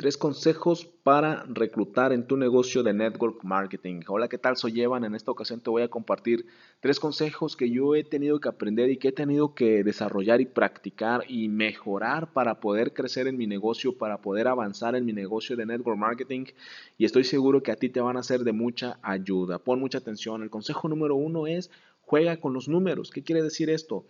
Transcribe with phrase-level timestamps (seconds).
[0.00, 4.02] Tres consejos para reclutar en tu negocio de network marketing.
[4.06, 4.56] Hola, ¿qué tal?
[4.56, 5.02] Soy Evan.
[5.02, 6.46] En esta ocasión te voy a compartir
[6.78, 10.46] tres consejos que yo he tenido que aprender y que he tenido que desarrollar y
[10.46, 15.56] practicar y mejorar para poder crecer en mi negocio, para poder avanzar en mi negocio
[15.56, 16.44] de network marketing.
[16.96, 19.58] Y estoy seguro que a ti te van a ser de mucha ayuda.
[19.58, 20.44] Pon mucha atención.
[20.44, 21.72] El consejo número uno es
[22.02, 23.10] juega con los números.
[23.10, 24.06] ¿Qué quiere decir esto?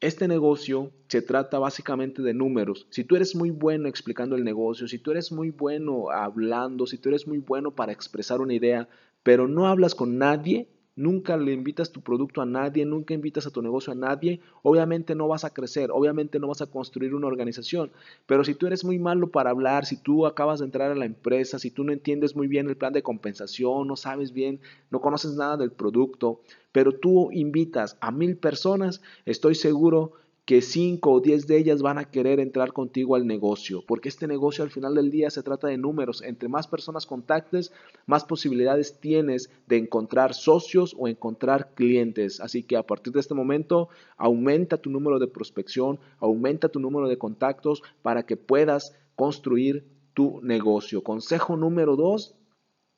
[0.00, 2.86] Este negocio se trata básicamente de números.
[2.90, 6.98] Si tú eres muy bueno explicando el negocio, si tú eres muy bueno hablando, si
[6.98, 8.88] tú eres muy bueno para expresar una idea,
[9.24, 13.50] pero no hablas con nadie, nunca le invitas tu producto a nadie, nunca invitas a
[13.50, 17.28] tu negocio a nadie, obviamente no vas a crecer, obviamente no vas a construir una
[17.28, 17.92] organización.
[18.26, 21.04] Pero si tú eres muy malo para hablar, si tú acabas de entrar a la
[21.04, 25.00] empresa, si tú no entiendes muy bien el plan de compensación, no sabes bien, no
[25.00, 26.40] conoces nada del producto,
[26.72, 30.14] pero tú invitas a mil personas, estoy seguro
[30.48, 34.26] que 5 o 10 de ellas van a querer entrar contigo al negocio, porque este
[34.26, 36.22] negocio al final del día se trata de números.
[36.22, 37.70] Entre más personas contactes,
[38.06, 42.40] más posibilidades tienes de encontrar socios o encontrar clientes.
[42.40, 47.08] Así que a partir de este momento, aumenta tu número de prospección, aumenta tu número
[47.08, 51.02] de contactos para que puedas construir tu negocio.
[51.02, 52.36] Consejo número 2,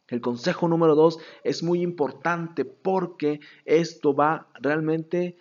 [0.06, 5.36] el consejo número dos es muy importante porque esto va realmente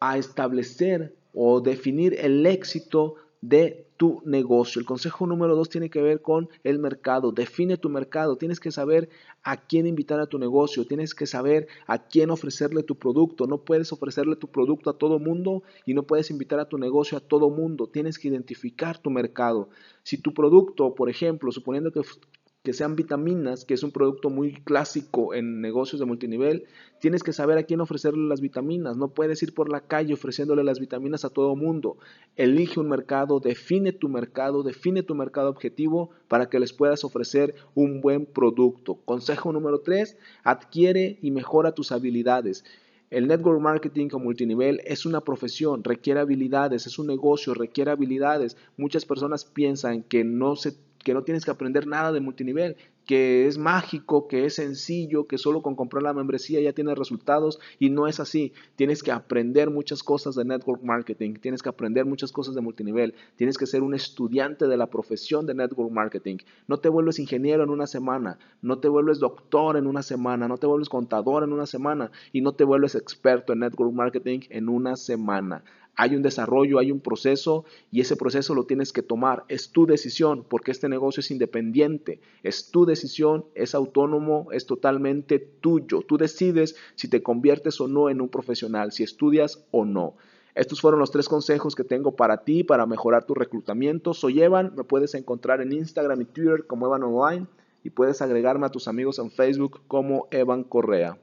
[0.00, 4.80] a establecer o definir el éxito de tu negocio.
[4.80, 7.32] El consejo número dos tiene que ver con el mercado.
[7.32, 8.36] Define tu mercado.
[8.36, 9.08] Tienes que saber
[9.42, 10.86] a quién invitar a tu negocio.
[10.86, 13.46] Tienes que saber a quién ofrecerle tu producto.
[13.46, 17.18] No puedes ofrecerle tu producto a todo mundo y no puedes invitar a tu negocio
[17.18, 17.88] a todo mundo.
[17.88, 19.68] Tienes que identificar tu mercado.
[20.02, 22.02] Si tu producto, por ejemplo, suponiendo que
[22.62, 26.64] que sean vitaminas, que es un producto muy clásico en negocios de multinivel,
[27.00, 28.96] tienes que saber a quién ofrecerle las vitaminas.
[28.96, 31.96] No puedes ir por la calle ofreciéndole las vitaminas a todo mundo.
[32.36, 37.56] Elige un mercado, define tu mercado, define tu mercado objetivo para que les puedas ofrecer
[37.74, 38.94] un buen producto.
[38.94, 42.64] Consejo número 3, adquiere y mejora tus habilidades.
[43.10, 48.56] El network marketing o multinivel es una profesión, requiere habilidades, es un negocio, requiere habilidades.
[48.78, 52.76] Muchas personas piensan que no se que no tienes que aprender nada de multinivel,
[53.06, 57.58] que es mágico, que es sencillo, que solo con comprar la membresía ya tienes resultados
[57.78, 58.52] y no es así.
[58.76, 63.14] Tienes que aprender muchas cosas de network marketing, tienes que aprender muchas cosas de multinivel,
[63.36, 66.38] tienes que ser un estudiante de la profesión de network marketing.
[66.68, 70.58] No te vuelves ingeniero en una semana, no te vuelves doctor en una semana, no
[70.58, 74.68] te vuelves contador en una semana y no te vuelves experto en network marketing en
[74.68, 75.64] una semana.
[75.96, 79.44] Hay un desarrollo, hay un proceso y ese proceso lo tienes que tomar.
[79.48, 82.20] Es tu decisión porque este negocio es independiente.
[82.42, 86.00] Es tu decisión, es autónomo, es totalmente tuyo.
[86.00, 90.14] Tú decides si te conviertes o no en un profesional, si estudias o no.
[90.54, 94.12] Estos fueron los tres consejos que tengo para ti para mejorar tu reclutamiento.
[94.12, 97.46] Soy Evan, me puedes encontrar en Instagram y Twitter como Evan Online
[97.84, 101.18] y puedes agregarme a tus amigos en Facebook como Evan Correa.